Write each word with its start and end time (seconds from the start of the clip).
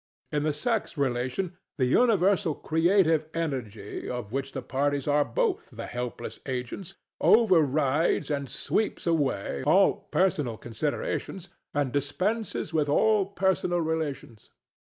In 0.31 0.41
the 0.41 0.51
sex 0.51 0.97
relation 0.97 1.57
the 1.77 1.85
universal 1.85 2.55
creative 2.55 3.27
energy, 3.35 4.09
of 4.09 4.31
which 4.33 4.51
the 4.53 4.63
parties 4.63 5.07
are 5.07 5.23
both 5.23 5.69
the 5.71 5.85
helpless 5.85 6.39
agents, 6.47 6.95
over 7.19 7.61
rides 7.61 8.31
and 8.31 8.49
sweeps 8.49 9.05
away 9.05 9.61
all 9.63 9.93
personal 10.09 10.57
considerations 10.57 11.49
and 11.75 11.91
dispenses 11.91 12.73
with 12.73 12.89
all 12.89 13.27
personal 13.27 13.79
relations. 13.81 14.49